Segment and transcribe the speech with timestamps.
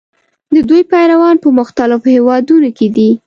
[0.53, 3.09] د دوی پیروان په مختلفو هېوادونو کې دي.